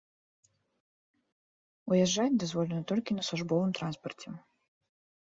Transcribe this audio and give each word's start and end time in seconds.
Уязджаць 1.93 2.39
дазволена 2.47 2.89
толькі 2.93 3.11
на 3.21 3.29
службовым 3.31 3.71
транспарце. 3.83 4.29